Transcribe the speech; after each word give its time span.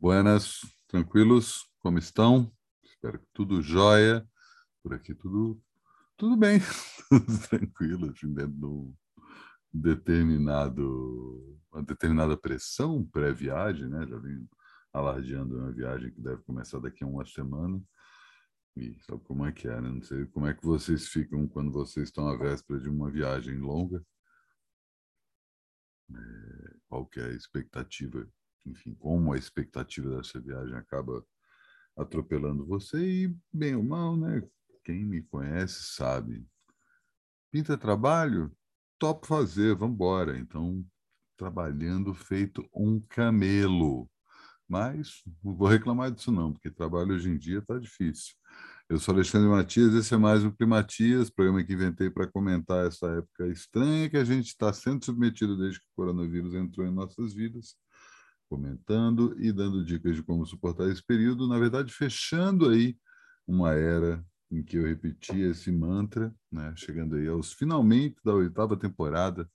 Buenas, 0.00 0.60
tranquilos? 0.86 1.68
Como 1.80 1.98
estão? 1.98 2.52
Espero 2.84 3.18
que 3.18 3.26
tudo 3.32 3.60
jóia. 3.60 4.24
Por 4.80 4.94
aqui 4.94 5.12
tudo, 5.12 5.60
tudo 6.16 6.36
bem, 6.36 6.60
tudo 7.10 7.48
tranquilo, 7.48 8.14
dentro 8.22 8.52
de 8.52 8.64
um 8.64 8.94
determinado, 9.72 11.58
uma 11.72 11.82
determinada 11.82 12.36
pressão 12.36 13.04
pré-viagem, 13.06 13.88
né? 13.88 14.06
Já 14.06 14.16
vim 14.18 14.48
alardeando 14.92 15.58
uma 15.58 15.72
viagem 15.72 16.12
que 16.12 16.20
deve 16.20 16.44
começar 16.44 16.78
daqui 16.78 17.02
a 17.02 17.06
uma 17.08 17.26
semana. 17.26 17.82
E 18.76 18.96
sabe 19.00 19.20
como 19.24 19.46
é 19.46 19.50
que 19.50 19.66
é, 19.66 19.80
né? 19.80 19.90
Não 19.90 20.02
sei 20.02 20.26
como 20.26 20.46
é 20.46 20.54
que 20.54 20.64
vocês 20.64 21.08
ficam 21.08 21.48
quando 21.48 21.72
vocês 21.72 22.06
estão 22.06 22.28
à 22.28 22.36
véspera 22.36 22.78
de 22.78 22.88
uma 22.88 23.10
viagem 23.10 23.58
longa. 23.58 24.00
É, 26.14 26.76
qual 26.88 27.04
que 27.04 27.18
é 27.18 27.24
a 27.24 27.32
expectativa 27.32 28.24
enfim, 28.66 28.94
como 28.94 29.32
a 29.32 29.38
expectativa 29.38 30.16
dessa 30.16 30.40
viagem 30.40 30.74
acaba 30.74 31.24
atropelando 31.96 32.66
você 32.66 32.98
e, 32.98 33.36
bem 33.52 33.74
ou 33.74 33.82
mal, 33.82 34.16
né? 34.16 34.42
Quem 34.84 35.04
me 35.04 35.22
conhece 35.22 35.94
sabe. 35.94 36.46
Pinta 37.50 37.76
trabalho? 37.76 38.52
Top 38.98 39.26
fazer, 39.26 39.74
vamos 39.74 39.94
embora. 39.94 40.38
Então, 40.38 40.84
trabalhando 41.36 42.14
feito 42.14 42.68
um 42.74 43.00
camelo. 43.00 44.08
Mas 44.68 45.22
não 45.42 45.56
vou 45.56 45.68
reclamar 45.68 46.10
disso 46.10 46.30
não, 46.30 46.52
porque 46.52 46.70
trabalho 46.70 47.14
hoje 47.14 47.30
em 47.30 47.38
dia 47.38 47.58
está 47.58 47.78
difícil. 47.78 48.34
Eu 48.88 48.98
sou 48.98 49.14
Alexandre 49.14 49.48
Matias, 49.48 49.94
esse 49.94 50.14
é 50.14 50.16
mais 50.16 50.44
o 50.44 50.52
Climatias, 50.52 51.30
programa 51.30 51.62
que 51.64 51.72
inventei 51.72 52.10
para 52.10 52.26
comentar 52.26 52.86
essa 52.86 53.06
época 53.08 53.46
estranha 53.48 54.08
que 54.08 54.16
a 54.16 54.24
gente 54.24 54.46
está 54.46 54.72
sendo 54.72 55.04
submetido 55.04 55.58
desde 55.58 55.80
que 55.80 55.86
o 55.86 55.96
coronavírus 55.96 56.54
entrou 56.54 56.86
em 56.86 56.90
nossas 56.90 57.34
vidas 57.34 57.76
comentando 58.48 59.36
e 59.38 59.52
dando 59.52 59.84
dicas 59.84 60.16
de 60.16 60.22
como 60.22 60.46
suportar 60.46 60.88
esse 60.88 61.02
período, 61.04 61.46
na 61.46 61.58
verdade, 61.58 61.92
fechando 61.92 62.68
aí 62.68 62.96
uma 63.46 63.72
era 63.72 64.24
em 64.50 64.62
que 64.62 64.76
eu 64.76 64.84
repetia 64.84 65.50
esse 65.50 65.70
mantra, 65.70 66.34
né? 66.50 66.72
chegando 66.76 67.16
aí 67.16 67.28
aos 67.28 67.52
finalmente 67.52 68.16
da 68.24 68.34
oitava 68.34 68.76
temporada 68.76 69.48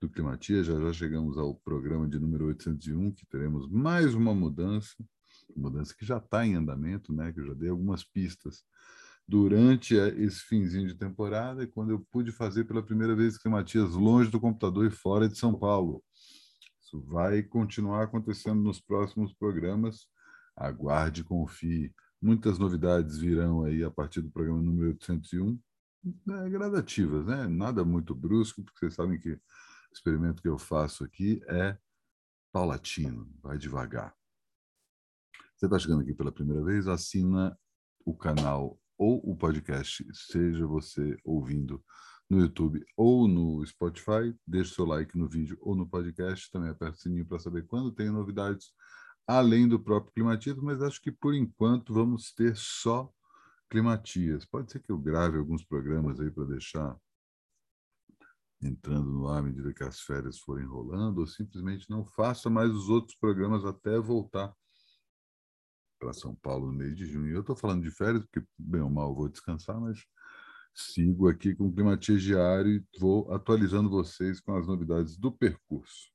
do 0.00 0.08
Climatia, 0.08 0.62
já 0.62 0.78
já 0.78 0.92
chegamos 0.92 1.38
ao 1.38 1.54
programa 1.54 2.06
de 2.06 2.18
número 2.18 2.46
801, 2.46 3.12
que 3.12 3.26
teremos 3.26 3.66
mais 3.70 4.14
uma 4.14 4.34
mudança, 4.34 4.94
mudança 5.56 5.94
que 5.96 6.04
já 6.04 6.18
está 6.18 6.46
em 6.46 6.56
andamento, 6.56 7.12
né? 7.12 7.32
que 7.32 7.40
eu 7.40 7.46
já 7.46 7.54
dei 7.54 7.70
algumas 7.70 8.04
pistas 8.04 8.62
durante 9.26 9.94
esse 9.94 10.40
finzinho 10.40 10.86
de 10.86 10.94
temporada, 10.94 11.66
quando 11.66 11.90
eu 11.90 12.06
pude 12.10 12.30
fazer 12.30 12.64
pela 12.64 12.82
primeira 12.82 13.16
vez 13.16 13.38
Climatias 13.38 13.94
longe 13.94 14.30
do 14.30 14.38
computador 14.38 14.86
e 14.86 14.90
fora 14.90 15.28
de 15.28 15.38
São 15.38 15.58
Paulo. 15.58 16.02
Isso 16.84 17.00
vai 17.00 17.42
continuar 17.42 18.04
acontecendo 18.04 18.60
nos 18.60 18.78
próximos 18.78 19.32
programas. 19.32 20.06
Aguarde 20.54 21.24
confie. 21.24 21.94
Muitas 22.20 22.58
novidades 22.58 23.18
virão 23.18 23.64
aí 23.64 23.82
a 23.82 23.90
partir 23.90 24.20
do 24.20 24.30
programa 24.30 24.60
número 24.60 24.90
801, 24.90 25.58
né, 26.26 26.48
gradativas, 26.50 27.24
né? 27.24 27.48
Nada 27.48 27.84
muito 27.84 28.14
brusco, 28.14 28.62
porque 28.62 28.80
vocês 28.80 28.94
sabem 28.94 29.18
que 29.18 29.32
o 29.32 29.40
experimento 29.92 30.42
que 30.42 30.48
eu 30.48 30.58
faço 30.58 31.04
aqui 31.04 31.40
é 31.48 31.76
paulatino, 32.52 33.32
vai 33.42 33.56
devagar. 33.56 34.14
Você 35.56 35.64
está 35.64 35.78
chegando 35.78 36.02
aqui 36.02 36.12
pela 36.12 36.32
primeira 36.32 36.62
vez, 36.62 36.86
assina 36.86 37.58
o 38.04 38.14
canal 38.14 38.78
ou 38.98 39.18
o 39.24 39.34
podcast, 39.34 40.06
seja 40.12 40.66
você 40.66 41.16
ouvindo 41.24 41.82
no 42.34 42.42
YouTube 42.42 42.84
ou 42.96 43.28
no 43.28 43.64
Spotify. 43.64 44.36
Deixe 44.46 44.74
seu 44.74 44.84
like 44.84 45.16
no 45.16 45.28
vídeo 45.28 45.56
ou 45.60 45.74
no 45.74 45.88
podcast. 45.88 46.50
Também 46.50 46.70
aperte 46.70 46.98
o 46.98 47.00
sininho 47.00 47.26
para 47.26 47.38
saber 47.38 47.66
quando 47.66 47.92
tem 47.92 48.10
novidades 48.10 48.72
além 49.26 49.66
do 49.66 49.80
próprio 49.80 50.12
Climatias, 50.12 50.58
mas 50.58 50.82
acho 50.82 51.00
que 51.00 51.10
por 51.10 51.34
enquanto 51.34 51.94
vamos 51.94 52.32
ter 52.32 52.56
só 52.56 53.10
Climatias. 53.70 54.44
Pode 54.44 54.70
ser 54.70 54.80
que 54.80 54.92
eu 54.92 54.98
grave 54.98 55.38
alguns 55.38 55.64
programas 55.64 56.20
aí 56.20 56.30
para 56.30 56.44
deixar 56.44 56.96
entrando 58.62 59.10
no 59.10 59.28
ar 59.28 59.38
à 59.38 59.42
medida 59.42 59.74
que 59.74 59.84
as 59.84 60.00
férias 60.00 60.38
forem 60.38 60.66
rolando, 60.66 61.20
ou 61.20 61.26
simplesmente 61.26 61.88
não 61.90 62.04
faça 62.04 62.48
mais 62.48 62.70
os 62.70 62.88
outros 62.88 63.16
programas 63.16 63.64
até 63.64 63.98
voltar 63.98 64.54
para 65.98 66.12
São 66.12 66.34
Paulo 66.34 66.66
no 66.66 66.72
mês 66.72 66.96
de 66.96 67.04
junho. 67.04 67.32
Eu 67.32 67.40
estou 67.40 67.56
falando 67.56 67.82
de 67.82 67.90
férias, 67.90 68.24
porque 68.24 68.46
bem 68.58 68.80
ou 68.80 68.90
mal 68.90 69.14
vou 69.14 69.28
descansar, 69.28 69.78
mas 69.80 69.98
Sigo 70.74 71.28
aqui 71.28 71.54
com 71.54 71.68
o 71.68 71.72
Climatias 71.72 72.20
Diário 72.20 72.72
e 72.72 72.98
vou 72.98 73.32
atualizando 73.32 73.88
vocês 73.88 74.40
com 74.40 74.56
as 74.56 74.66
novidades 74.66 75.16
do 75.16 75.30
percurso. 75.30 76.12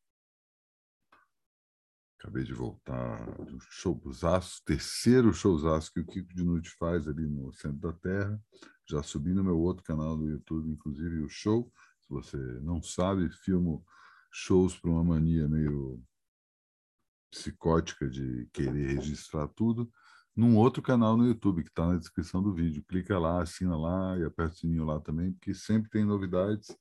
Acabei 2.19 2.43
de 2.43 2.53
voltar 2.53 3.25
do 3.45 3.57
showzaço, 3.61 4.61
terceiro 4.65 5.33
showzaço 5.33 5.93
que 5.93 6.01
o 6.01 6.05
Kiko 6.05 6.33
de 6.33 6.43
Noite 6.43 6.69
faz 6.71 7.07
ali 7.07 7.25
no 7.25 7.53
centro 7.53 7.79
da 7.79 7.93
Terra. 7.93 8.43
Já 8.85 9.01
subi 9.01 9.33
no 9.33 9.45
meu 9.45 9.57
outro 9.57 9.81
canal 9.85 10.17
do 10.17 10.29
YouTube, 10.29 10.69
inclusive 10.69 11.21
o 11.21 11.29
show. 11.29 11.71
Se 12.01 12.09
você 12.09 12.37
não 12.61 12.81
sabe, 12.81 13.29
filmo 13.29 13.85
shows 14.29 14.77
para 14.77 14.91
uma 14.91 15.03
mania 15.05 15.47
meio 15.47 16.03
psicótica 17.31 18.09
de 18.09 18.49
querer 18.51 18.95
registrar 18.95 19.47
tudo 19.47 19.89
num 20.39 20.55
outro 20.55 20.81
canal 20.81 21.17
no 21.17 21.27
YouTube 21.27 21.63
que 21.63 21.69
está 21.69 21.85
na 21.85 21.97
descrição 21.97 22.41
do 22.41 22.53
vídeo. 22.53 22.81
Clica 22.88 23.19
lá, 23.19 23.41
assina 23.41 23.77
lá 23.77 24.17
e 24.17 24.23
aperta 24.23 24.53
o 24.53 24.57
sininho 24.57 24.85
lá 24.85 24.97
também, 25.01 25.33
porque 25.33 25.53
sempre 25.53 25.89
tem 25.89 26.05
novidades. 26.05 26.73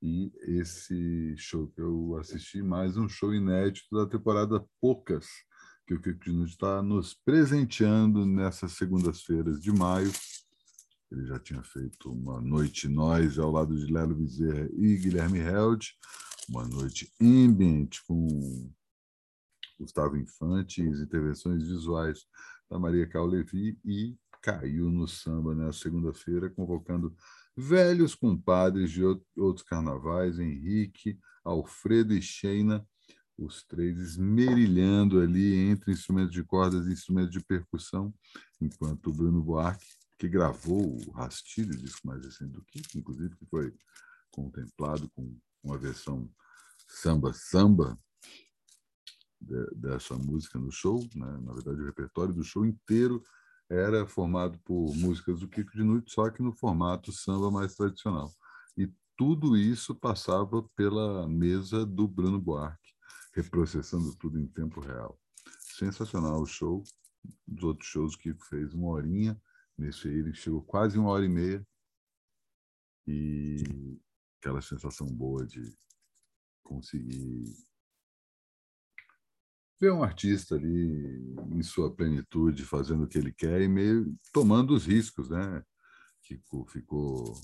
E 0.00 0.32
esse 0.40 1.36
show 1.36 1.68
que 1.68 1.80
eu 1.82 2.16
assisti, 2.18 2.62
mais 2.62 2.96
um 2.96 3.06
show 3.06 3.34
inédito 3.34 3.94
da 3.94 4.06
temporada 4.06 4.64
Poucas, 4.80 5.26
que 5.86 5.92
o 5.92 6.00
Kiko 6.00 6.24
Dinucci 6.24 6.54
está 6.54 6.82
nos 6.82 7.12
presenteando 7.12 8.24
nessas 8.24 8.72
segundas-feiras 8.72 9.60
de 9.60 9.70
maio. 9.70 10.10
Ele 11.12 11.26
já 11.26 11.38
tinha 11.38 11.62
feito 11.62 12.10
uma 12.10 12.40
noite 12.40 12.88
nós 12.88 13.38
ao 13.38 13.52
lado 13.52 13.76
de 13.76 13.92
Lelo 13.92 14.14
Bezerra 14.14 14.70
e 14.72 14.96
Guilherme 14.96 15.40
Held, 15.40 15.94
uma 16.48 16.66
noite 16.66 17.12
ambient 17.20 17.98
com 18.06 18.72
Gustavo 19.78 20.16
Infante 20.16 20.82
e 20.82 20.88
as 20.88 21.00
intervenções 21.00 21.62
visuais 21.62 22.26
da 22.70 22.78
Maria 22.78 23.08
Levi 23.22 23.78
e 23.84 24.16
caiu 24.42 24.90
no 24.90 25.08
samba 25.08 25.54
na 25.54 25.72
segunda-feira, 25.72 26.50
convocando 26.50 27.14
velhos 27.56 28.14
compadres 28.14 28.90
de 28.90 29.02
outros 29.36 29.62
carnavais, 29.62 30.38
Henrique, 30.38 31.18
Alfredo 31.44 32.12
e 32.14 32.20
Sheina, 32.20 32.86
os 33.38 33.62
três 33.64 33.98
esmerilhando 33.98 35.20
ali 35.20 35.54
entre 35.56 35.92
instrumentos 35.92 36.32
de 36.32 36.42
cordas 36.42 36.86
e 36.86 36.92
instrumentos 36.92 37.32
de 37.32 37.40
percussão, 37.40 38.14
enquanto 38.60 39.08
o 39.08 39.12
Bruno 39.12 39.42
Buarque, 39.42 39.86
que 40.18 40.28
gravou 40.28 40.96
o 40.96 41.10
Rastilho, 41.10 41.76
disco 41.76 42.06
mais 42.06 42.24
recente 42.24 42.52
do 42.52 42.62
Kiko, 42.62 42.98
inclusive, 42.98 43.36
que 43.36 43.46
foi 43.46 43.74
contemplado 44.30 45.10
com 45.10 45.36
uma 45.62 45.76
versão 45.76 46.30
samba-samba, 46.88 47.98
de, 49.40 49.66
dessa 49.74 50.16
música 50.16 50.58
no 50.58 50.70
show. 50.70 51.00
Né? 51.14 51.38
Na 51.42 51.52
verdade, 51.52 51.80
o 51.80 51.86
repertório 51.86 52.34
do 52.34 52.44
show 52.44 52.64
inteiro 52.64 53.22
era 53.68 54.06
formado 54.06 54.58
por 54.60 54.94
músicas 54.96 55.40
do 55.40 55.48
Kiko 55.48 55.72
de 55.72 55.82
Noite, 55.82 56.12
só 56.12 56.30
que 56.30 56.42
no 56.42 56.52
formato 56.52 57.12
samba 57.12 57.50
mais 57.50 57.74
tradicional. 57.74 58.32
E 58.76 58.90
tudo 59.16 59.56
isso 59.56 59.94
passava 59.94 60.62
pela 60.76 61.28
mesa 61.28 61.84
do 61.84 62.06
Bruno 62.06 62.40
Buarque, 62.40 62.92
reprocessando 63.34 64.14
tudo 64.16 64.38
em 64.38 64.46
tempo 64.46 64.80
real. 64.80 65.18
Sensacional 65.60 66.40
o 66.40 66.46
show. 66.46 66.82
Os 67.48 67.62
outros 67.64 67.88
shows 67.88 68.14
que 68.14 68.32
fez 68.48 68.72
uma 68.72 68.88
horinha, 68.88 69.40
nesse 69.76 70.06
aí 70.06 70.14
ele 70.14 70.32
chegou 70.32 70.62
quase 70.62 70.96
uma 70.96 71.10
hora 71.10 71.24
e 71.24 71.28
meia. 71.28 71.66
E 73.04 73.98
aquela 74.38 74.62
sensação 74.62 75.08
boa 75.08 75.44
de 75.44 75.76
conseguir 76.62 77.44
ver 79.80 79.92
um 79.92 80.02
artista 80.02 80.54
ali 80.54 81.20
em 81.52 81.62
sua 81.62 81.94
plenitude, 81.94 82.64
fazendo 82.64 83.04
o 83.04 83.08
que 83.08 83.18
ele 83.18 83.32
quer 83.32 83.60
e 83.60 83.68
meio 83.68 84.14
tomando 84.32 84.74
os 84.74 84.86
riscos, 84.86 85.30
né? 85.30 85.62
Kiko 86.22 86.66
ficou 86.66 87.34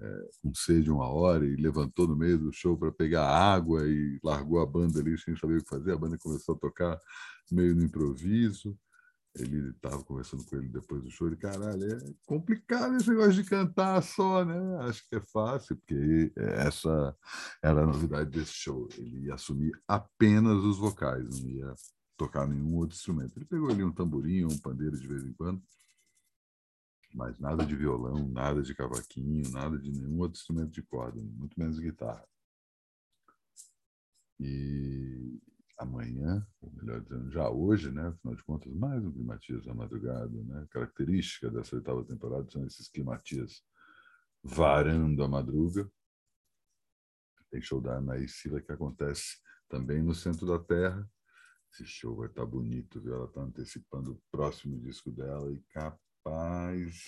é, 0.00 0.28
com 0.42 0.54
sede 0.54 0.90
uma 0.90 1.08
hora 1.08 1.46
e 1.46 1.56
levantou 1.56 2.08
no 2.08 2.16
meio 2.16 2.38
do 2.38 2.52
show 2.52 2.76
para 2.76 2.90
pegar 2.90 3.28
água 3.28 3.86
e 3.86 4.18
largou 4.22 4.60
a 4.60 4.66
banda 4.66 5.00
ali 5.00 5.16
sem 5.18 5.36
saber 5.36 5.58
o 5.58 5.62
que 5.62 5.68
fazer. 5.68 5.92
A 5.92 5.98
banda 5.98 6.18
começou 6.18 6.54
a 6.54 6.58
tocar 6.58 6.98
meio 7.50 7.74
no 7.74 7.84
improviso. 7.84 8.76
Ele 9.36 9.70
estava 9.70 10.02
conversando 10.04 10.44
com 10.44 10.56
ele 10.56 10.68
depois 10.68 11.02
do 11.02 11.10
show. 11.10 11.26
Ele, 11.26 11.36
caralho, 11.36 11.92
é 11.92 12.14
complicado 12.24 12.96
esse 12.96 13.10
negócio 13.10 13.32
de 13.32 13.44
cantar 13.44 14.00
só, 14.02 14.44
né? 14.44 14.78
Acho 14.82 15.08
que 15.08 15.16
é 15.16 15.20
fácil, 15.20 15.76
porque 15.76 16.32
essa 16.36 17.16
era 17.60 17.82
a 17.82 17.86
novidade 17.86 18.30
desse 18.30 18.52
show. 18.52 18.88
Ele 18.96 19.26
ia 19.26 19.34
assumir 19.34 19.72
apenas 19.88 20.62
os 20.62 20.78
vocais, 20.78 21.40
não 21.40 21.48
ia 21.48 21.74
tocar 22.16 22.46
nenhum 22.46 22.76
outro 22.76 22.96
instrumento. 22.96 23.36
Ele 23.36 23.44
pegou 23.44 23.70
ali 23.70 23.82
um 23.82 23.92
tamborim, 23.92 24.44
um 24.44 24.58
pandeiro 24.58 24.96
de 24.96 25.08
vez 25.08 25.24
em 25.24 25.32
quando, 25.32 25.60
mas 27.12 27.38
nada 27.38 27.66
de 27.66 27.74
violão, 27.74 28.28
nada 28.28 28.62
de 28.62 28.74
cavaquinho, 28.74 29.50
nada 29.50 29.76
de 29.78 29.90
nenhum 29.90 30.20
outro 30.20 30.38
instrumento 30.38 30.70
de 30.70 30.82
corda, 30.82 31.20
muito 31.20 31.58
menos 31.58 31.78
guitarra. 31.78 32.26
E 34.38 35.40
amanhã, 35.78 36.46
melhor 36.62 37.00
dizendo, 37.00 37.30
já 37.30 37.48
hoje, 37.48 37.90
né? 37.90 38.08
Afinal 38.08 38.36
de 38.36 38.44
contas, 38.44 38.72
mais 38.72 39.04
um 39.04 39.12
climatias 39.12 39.64
da 39.64 39.74
madrugada, 39.74 40.42
né? 40.44 40.66
Característica 40.70 41.50
dessa 41.50 41.76
oitava 41.76 42.04
temporada 42.04 42.48
são 42.50 42.64
esses 42.66 42.88
climatias 42.88 43.62
varando 44.42 45.22
a 45.24 45.28
madruga. 45.28 45.90
Tem 47.50 47.60
show 47.62 47.80
da 47.80 47.98
Anaís 47.98 48.36
Sila 48.40 48.60
que 48.60 48.72
acontece 48.72 49.38
também 49.68 50.02
no 50.02 50.14
centro 50.14 50.46
da 50.46 50.58
Terra. 50.58 51.08
Esse 51.72 51.84
show 51.84 52.16
vai 52.16 52.28
estar 52.28 52.46
bonito, 52.46 53.00
viu? 53.00 53.14
Ela 53.14 53.26
está 53.26 53.40
antecipando 53.40 54.12
o 54.12 54.22
próximo 54.30 54.78
disco 54.80 55.10
dela 55.10 55.52
e 55.52 55.60
capaz 55.70 57.04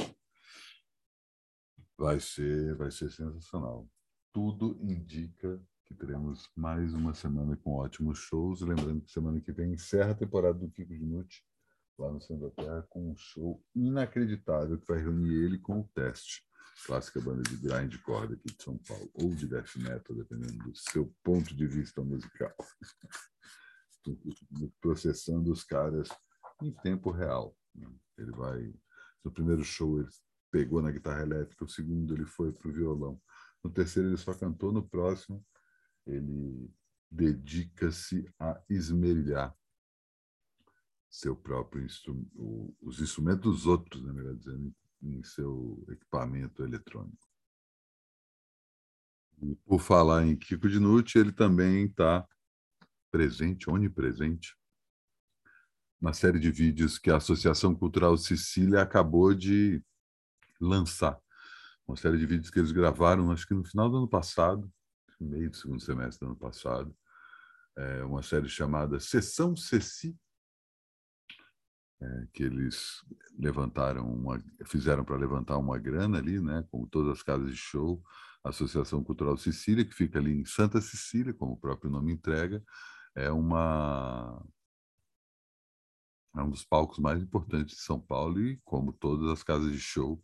vai 1.97 2.21
ser, 2.21 2.77
vai 2.77 2.91
ser 2.91 3.11
sensacional. 3.11 3.89
Tudo 4.33 4.79
indica 4.83 5.61
que 5.87 5.95
teremos 5.95 6.51
mais 6.57 6.93
uma 6.95 7.15
semana 7.15 7.57
com 7.57 7.75
ótimos 7.75 8.19
shows. 8.19 8.61
Lembrando 8.61 9.03
que 9.03 9.11
semana 9.11 9.41
que 9.41 9.53
vem 9.53 9.73
encerra 9.73 10.11
a 10.11 10.17
temporada 10.17 10.59
do 10.59 10.71
Kiko 10.71 10.93
Dinucci 10.93 11.43
lá 11.99 12.13
no 12.13 12.21
Centro 12.21 12.51
da 12.51 12.63
Terra 12.63 12.87
com 12.91 13.13
um 13.13 13.17
show 13.17 13.65
inacreditável 13.75 14.79
que 14.79 14.87
vai 14.87 14.99
reunir 14.99 15.33
ele 15.33 15.59
com 15.59 15.81
o 15.81 15.89
Teste, 15.95 16.43
clássica 16.85 17.21
banda 17.21 17.43
de 17.43 17.57
grind 17.57 17.97
corda 18.03 18.35
aqui 18.35 18.55
de 18.55 18.63
São 18.63 18.77
Paulo, 18.79 19.11
ou 19.15 19.35
de 19.35 19.47
death 19.47 19.77
metal, 19.77 20.15
dependendo 20.15 20.59
do 20.59 20.77
seu 20.77 21.15
ponto 21.23 21.55
de 21.55 21.67
vista 21.67 22.03
musical. 22.03 22.55
Processando 24.81 25.51
os 25.51 25.65
caras 25.65 26.09
em 26.63 26.71
tempo 26.71 27.11
real. 27.11 27.57
Né? 27.75 27.89
Ele 28.19 28.31
vai. 28.33 28.75
No 29.25 29.33
primeiro 29.33 29.65
show 29.65 29.99
ele 29.99 30.09
pegou 30.51 30.83
na 30.83 30.91
guitarra 30.91 31.23
elétrica, 31.23 31.65
o 31.65 31.69
segundo 31.69 32.15
ele 32.15 32.27
foi 32.27 32.53
para 32.53 32.69
o 32.69 32.73
violão. 32.73 33.21
No 33.65 33.71
terceiro 33.71 34.11
ele 34.11 34.17
só 34.17 34.35
cantou, 34.35 34.71
no 34.71 34.87
próximo 34.87 35.45
ele 36.07 36.71
dedica-se 37.11 38.33
a 38.39 38.63
esmerilhar 38.69 39.57
seu 41.09 41.35
próprio 41.35 41.85
instrumento, 41.85 42.77
os 42.81 43.01
instrumentos 43.01 43.43
dos 43.43 43.67
outros, 43.67 44.05
né, 44.05 44.13
melhor 44.13 44.35
dizendo, 44.35 44.75
em 45.03 45.23
seu 45.23 45.85
equipamento 45.89 46.63
eletrônico. 46.63 47.27
E 49.43 49.55
por 49.57 49.81
falar 49.81 50.27
em 50.27 50.37
Kiko 50.37 50.69
Dinucci, 50.69 51.19
ele 51.19 51.33
também 51.33 51.87
está 51.87 52.27
presente, 53.11 53.71
onipresente, 53.71 54.57
uma 56.01 56.13
série 56.13 56.39
de 56.39 56.51
vídeos 56.51 56.99
que 56.99 57.11
a 57.11 57.17
Associação 57.17 57.75
Cultural 57.75 58.17
Sicília 58.17 58.83
acabou 58.83 59.35
de 59.35 59.83
lançar. 60.61 61.19
Uma 61.87 61.97
série 61.97 62.19
de 62.19 62.27
vídeos 62.27 62.51
que 62.51 62.59
eles 62.59 62.73
gravaram, 62.73 63.31
acho 63.31 63.47
que 63.47 63.55
no 63.55 63.65
final 63.65 63.89
do 63.89 63.99
ano 63.99 64.09
passado, 64.09 64.71
meio 65.21 65.51
do 65.51 65.57
segundo 65.57 65.81
semestre 65.81 66.21
do 66.21 66.31
ano 66.31 66.39
passado, 66.39 66.97
é 67.77 68.03
uma 68.05 68.23
série 68.23 68.49
chamada 68.49 68.99
Sessão 68.99 69.57
Ceci, 69.57 70.19
é, 72.01 72.27
que 72.33 72.43
eles 72.43 73.03
levantaram 73.39 74.07
uma, 74.11 74.43
fizeram 74.67 75.05
para 75.05 75.17
levantar 75.17 75.57
uma 75.59 75.79
grana 75.79 76.19
ali, 76.19 76.41
né, 76.41 76.65
como 76.71 76.87
todas 76.87 77.13
as 77.13 77.23
casas 77.23 77.51
de 77.51 77.57
show, 77.57 78.03
a 78.45 78.51
Associação 78.51 79.03
Cultural 79.03 79.37
Sicília, 79.37 79.85
que 79.85 79.95
fica 79.95 80.19
ali 80.19 80.33
em 80.33 80.45
Santa 80.45 80.81
Cecília, 80.81 81.35
como 81.35 81.53
o 81.53 81.61
próprio 81.61 81.91
nome 81.91 82.13
entrega, 82.13 82.63
é 83.15 83.31
uma 83.31 84.43
é 86.37 86.43
um 86.43 86.51
dos 86.51 86.65
palcos 86.65 86.99
mais 86.99 87.23
importantes 87.23 87.77
de 87.77 87.83
São 87.83 87.99
Paulo 87.99 88.39
e, 88.41 88.61
como 88.63 88.93
todas 88.93 89.31
as 89.31 89.43
casas 89.43 89.73
de 89.73 89.81
show, 89.81 90.23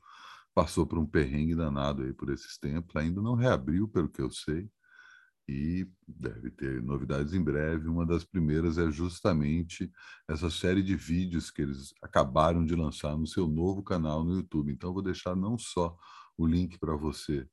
passou 0.54 0.86
por 0.86 0.98
um 0.98 1.06
perrengue 1.06 1.54
danado 1.54 2.02
aí 2.02 2.12
por 2.12 2.30
esses 2.30 2.58
tempos. 2.58 2.94
Ainda 2.96 3.22
não 3.22 3.34
reabriu, 3.34 3.88
pelo 3.88 4.10
que 4.10 4.20
eu 4.20 4.30
sei, 4.30 4.70
e 5.52 5.90
deve 6.08 6.50
ter 6.50 6.82
novidades 6.82 7.34
em 7.34 7.42
breve. 7.42 7.88
Uma 7.88 8.06
das 8.06 8.24
primeiras 8.24 8.78
é 8.78 8.90
justamente 8.90 9.92
essa 10.26 10.50
série 10.50 10.82
de 10.82 10.96
vídeos 10.96 11.50
que 11.50 11.62
eles 11.62 11.92
acabaram 12.00 12.64
de 12.64 12.74
lançar 12.74 13.16
no 13.16 13.26
seu 13.26 13.46
novo 13.46 13.82
canal 13.82 14.24
no 14.24 14.36
YouTube. 14.36 14.72
Então, 14.72 14.92
vou 14.92 15.02
deixar 15.02 15.36
não 15.36 15.58
só 15.58 15.96
o 16.38 16.46
link 16.46 16.78
para 16.78 16.96
você 16.96 17.46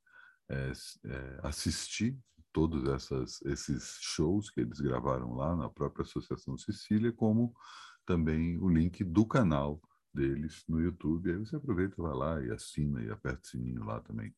é, 0.48 0.72
é, 1.04 1.40
assistir 1.42 2.18
todos 2.52 2.88
essas, 2.88 3.40
esses 3.42 3.98
shows 4.00 4.50
que 4.50 4.60
eles 4.60 4.80
gravaram 4.80 5.34
lá 5.34 5.54
na 5.54 5.68
própria 5.68 6.02
Associação 6.02 6.56
Sicília, 6.56 7.12
como 7.12 7.54
também 8.06 8.58
o 8.58 8.68
link 8.68 9.04
do 9.04 9.26
canal 9.26 9.80
deles 10.12 10.64
no 10.66 10.80
YouTube. 10.80 11.30
Aí 11.30 11.38
você 11.38 11.54
aproveita, 11.56 12.02
vai 12.02 12.14
lá 12.14 12.42
e 12.44 12.50
assina 12.50 13.02
e 13.02 13.10
aperta 13.10 13.42
o 13.44 13.46
sininho 13.46 13.84
lá 13.84 14.00
também 14.00 14.34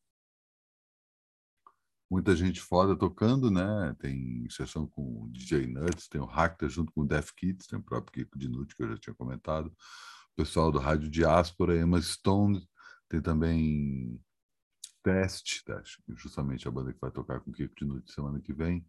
muita 2.13 2.35
gente 2.35 2.61
foda 2.61 2.95
tocando, 2.95 3.49
né? 3.49 3.95
Tem 3.97 4.47
sessão 4.47 4.85
com 4.85 5.23
o 5.23 5.29
DJ 5.31 5.65
Nuts, 5.65 6.07
tem 6.07 6.21
o 6.21 6.25
Hackta 6.25 6.69
junto 6.69 6.91
com 6.91 7.01
o 7.01 7.07
Def 7.07 7.31
Kids, 7.31 7.65
tem 7.65 7.79
o 7.79 7.81
próprio 7.81 8.23
Kiko 8.23 8.37
Dinucci, 8.37 8.75
que 8.75 8.83
eu 8.83 8.89
já 8.89 8.97
tinha 8.99 9.15
comentado. 9.15 9.65
O 9.65 10.35
pessoal 10.35 10.71
do 10.71 10.77
Rádio 10.77 11.09
Diáspora, 11.09 11.75
Emma 11.75 11.99
Stone, 11.99 12.63
tem 13.09 13.19
também 13.19 14.21
Test, 15.01 15.63
justamente 16.09 16.67
a 16.67 16.71
banda 16.71 16.93
que 16.93 17.01
vai 17.01 17.09
tocar 17.09 17.39
com 17.39 17.49
o 17.49 17.53
Kiko 17.53 17.73
Dinucci 17.75 18.13
semana 18.13 18.39
que 18.39 18.53
vem. 18.53 18.85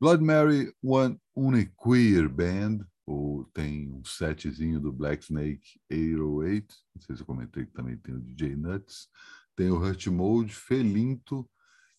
Blood 0.00 0.24
Mary 0.24 0.74
One 0.82 1.20
Uniqueer 1.36 2.26
Band, 2.26 2.86
ou 3.04 3.44
tem 3.52 3.92
um 3.92 4.02
setzinho 4.02 4.80
do 4.80 4.90
Black 4.90 5.24
Snake 5.24 5.78
808, 5.90 6.74
não 6.94 7.02
sei 7.02 7.16
se 7.16 7.20
eu 7.20 7.26
comentei 7.26 7.66
que 7.66 7.72
também 7.72 7.98
tem 7.98 8.14
o 8.14 8.20
DJ 8.20 8.56
Nuts, 8.56 9.08
tem 9.54 9.70
o 9.70 9.76
Hurt 9.76 10.06
Mode, 10.06 10.54
Felinto, 10.54 11.46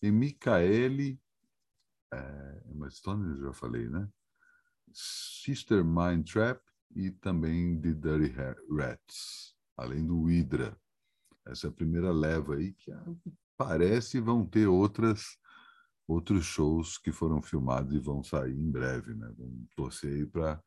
e 0.02 0.10
Micaele, 0.10 1.20
é, 2.12 2.62
uma 2.66 2.90
Stone, 2.90 3.38
eu 3.38 3.46
já 3.46 3.52
falei, 3.52 3.88
né? 3.88 4.08
Sister 4.92 5.84
Mind 5.84 6.28
Trap 6.30 6.60
e 6.94 7.10
também 7.10 7.80
The 7.80 7.92
Dirty 7.92 8.34
Rats, 8.68 9.54
além 9.76 10.06
do 10.06 10.24
Hydra. 10.24 10.76
Essa 11.46 11.68
é 11.68 11.70
a 11.70 11.72
primeira 11.72 12.12
leva 12.12 12.56
aí 12.56 12.72
que 12.74 12.92
ah, 12.92 13.04
parece 13.56 14.20
vão 14.20 14.44
ter 14.46 14.66
outras 14.66 15.38
outros 16.06 16.44
shows 16.44 16.98
que 16.98 17.12
foram 17.12 17.40
filmados 17.40 17.94
e 17.94 17.98
vão 17.98 18.22
sair 18.22 18.52
em 18.52 18.70
breve, 18.70 19.14
né? 19.14 19.32
Vamos 19.38 19.68
torcer 19.74 20.12
aí 20.12 20.26
para 20.26 20.62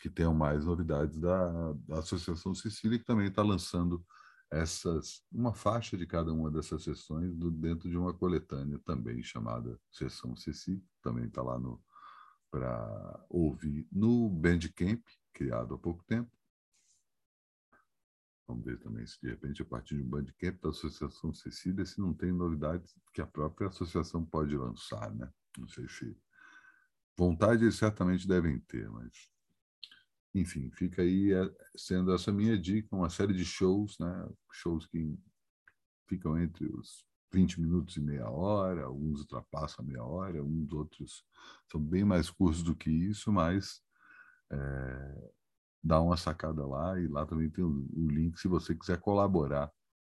que 0.00 0.10
tenham 0.10 0.34
mais 0.34 0.66
novidades 0.66 1.18
da, 1.18 1.72
da 1.88 2.00
Associação 2.00 2.54
Sicília, 2.54 2.98
que 2.98 3.04
também 3.04 3.28
está 3.28 3.42
lançando 3.42 4.04
essas 4.50 5.24
uma 5.32 5.52
faixa 5.52 5.96
de 5.96 6.06
cada 6.06 6.32
uma 6.32 6.50
dessas 6.50 6.82
sessões 6.82 7.34
do, 7.34 7.50
dentro 7.50 7.88
de 7.88 7.96
uma 7.96 8.14
coletânea 8.14 8.78
também 8.78 9.22
chamada 9.22 9.78
Sessão 9.90 10.36
Ceci, 10.36 10.82
também 11.02 11.26
está 11.26 11.42
lá 11.42 11.58
no 11.58 11.82
para 12.50 13.26
ouvir 13.28 13.86
no 13.90 14.30
Bandcamp, 14.30 15.04
criado 15.32 15.74
há 15.74 15.78
pouco 15.78 16.02
tempo. 16.04 16.30
Vamos 18.46 18.64
ver 18.64 18.78
também 18.78 19.04
se 19.04 19.20
de 19.20 19.28
repente 19.28 19.60
a 19.60 19.64
partir 19.64 19.96
de 19.96 20.02
um 20.02 20.08
Bandcamp 20.08 20.60
da 20.62 20.70
Associação 20.70 21.34
Cecília 21.34 21.84
se 21.84 22.00
não 22.00 22.14
tem 22.14 22.32
novidades 22.32 22.94
que 23.12 23.20
a 23.20 23.26
própria 23.26 23.68
associação 23.68 24.24
pode 24.24 24.56
lançar, 24.56 25.12
né? 25.12 25.30
Não 25.58 25.66
sei 25.66 25.88
se 25.88 26.16
vontade 27.16 27.64
eles 27.64 27.74
certamente 27.74 28.28
devem 28.28 28.60
ter, 28.60 28.88
mas 28.88 29.30
enfim, 30.36 30.70
fica 30.70 31.00
aí 31.00 31.32
é, 31.32 31.50
sendo 31.76 32.12
essa 32.12 32.30
minha 32.30 32.58
dica, 32.58 32.94
uma 32.94 33.08
série 33.08 33.32
de 33.32 33.44
shows, 33.44 33.96
né? 33.98 34.28
Shows 34.52 34.86
que 34.86 35.18
ficam 36.06 36.38
entre 36.38 36.66
os 36.66 37.06
20 37.32 37.60
minutos 37.60 37.96
e 37.96 38.00
meia 38.00 38.28
hora, 38.28 38.84
alguns 38.84 39.20
ultrapassam 39.20 39.84
a 39.84 39.88
meia 39.88 40.04
hora, 40.04 40.44
uns 40.44 40.72
outros 40.72 41.24
são 41.70 41.80
bem 41.80 42.04
mais 42.04 42.30
curtos 42.30 42.62
do 42.62 42.76
que 42.76 42.90
isso, 42.90 43.32
mas 43.32 43.80
é, 44.52 45.30
dá 45.82 46.00
uma 46.00 46.16
sacada 46.16 46.66
lá 46.66 47.00
e 47.00 47.08
lá 47.08 47.24
também 47.26 47.50
tem 47.50 47.64
o, 47.64 47.88
o 47.94 48.08
link 48.10 48.38
se 48.38 48.46
você 48.46 48.74
quiser 48.74 49.00
colaborar 49.00 49.72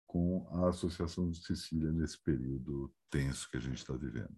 com 0.07 0.47
a 0.51 0.69
Associação 0.69 1.29
de 1.29 1.45
Sicília 1.45 1.91
nesse 1.91 2.21
período 2.23 2.91
tenso 3.11 3.49
que 3.51 3.57
a 3.57 3.61
gente 3.61 3.77
está 3.77 3.93
vivendo. 3.93 4.35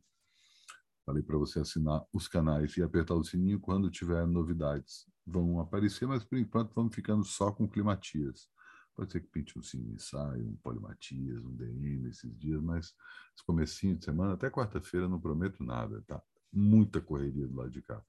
Falei 1.10 1.24
para 1.24 1.40
você 1.40 1.60
assinar 1.60 2.06
os 2.14 2.28
canais 2.28 2.78
e 2.78 2.84
apertar 2.84 3.16
o 3.16 3.24
sininho 3.24 3.60
quando 3.60 3.90
tiver 3.90 4.28
novidades. 4.28 5.08
Vão 5.26 5.60
aparecer, 5.60 6.08
mas 6.08 6.24
por 6.24 6.38
enquanto 6.38 6.72
vamos 6.76 6.94
ficando 6.94 7.24
só 7.24 7.52
com 7.52 7.68
climatias. 7.68 8.48
Pode 8.96 9.12
ser 9.12 9.22
que 9.22 9.28
pinte 9.28 9.58
um 9.58 9.64
cine 9.64 9.96
ensaio, 9.96 10.48
um 10.48 10.56
polimatias, 10.58 11.44
um 11.44 11.56
DM 11.56 12.10
esses 12.10 12.38
dias, 12.38 12.62
mas 12.62 12.94
esse 13.36 13.44
comecinho 13.44 13.98
de 13.98 14.06
semana, 14.06 14.34
até 14.34 14.52
quarta-feira, 14.52 15.10
não 15.10 15.20
prometo 15.20 15.64
nada, 15.64 16.00
tá? 16.06 16.22
Muita 16.54 17.02
correria 17.02 17.48
do 17.48 17.56
lado 17.56 17.72
de 17.72 17.82
cá. 17.82 18.00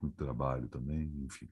Muito 0.00 0.14
trabalho 0.14 0.68
também, 0.68 1.12
enfim. 1.24 1.48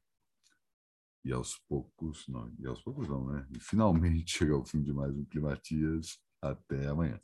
E 1.24 1.32
aos 1.32 1.58
poucos, 1.68 2.28
não, 2.28 2.48
e 2.60 2.64
aos 2.64 2.80
poucos 2.80 3.08
não, 3.08 3.26
né? 3.26 3.44
E 3.50 3.58
finalmente 3.58 4.38
chega 4.38 4.54
ao 4.54 4.64
fim 4.64 4.80
de 4.80 4.92
mais 4.92 5.12
um 5.16 5.24
Climatias. 5.24 6.20
Até 6.40 6.86
amanhã. 6.86 7.20